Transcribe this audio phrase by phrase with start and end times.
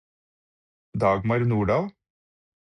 [0.99, 1.93] Dagmar Nordahl